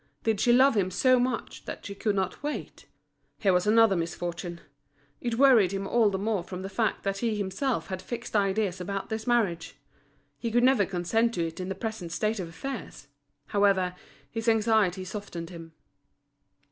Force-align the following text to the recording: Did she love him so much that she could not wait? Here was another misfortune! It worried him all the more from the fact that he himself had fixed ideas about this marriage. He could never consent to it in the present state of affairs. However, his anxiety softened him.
Did 0.23 0.39
she 0.41 0.51
love 0.51 0.75
him 0.75 0.89
so 0.89 1.19
much 1.19 1.65
that 1.65 1.85
she 1.85 1.93
could 1.93 2.15
not 2.15 2.41
wait? 2.41 2.87
Here 3.37 3.53
was 3.53 3.67
another 3.67 3.95
misfortune! 3.95 4.61
It 5.19 5.37
worried 5.37 5.71
him 5.73 5.85
all 5.87 6.09
the 6.09 6.17
more 6.17 6.43
from 6.43 6.63
the 6.63 6.71
fact 6.73 7.03
that 7.03 7.19
he 7.19 7.35
himself 7.35 7.85
had 7.89 8.01
fixed 8.01 8.35
ideas 8.35 8.81
about 8.81 9.09
this 9.09 9.27
marriage. 9.27 9.75
He 10.39 10.49
could 10.49 10.63
never 10.63 10.87
consent 10.87 11.35
to 11.35 11.45
it 11.45 11.59
in 11.59 11.69
the 11.69 11.75
present 11.75 12.11
state 12.11 12.39
of 12.39 12.49
affairs. 12.49 13.09
However, 13.49 13.93
his 14.31 14.49
anxiety 14.49 15.05
softened 15.05 15.51
him. 15.51 15.71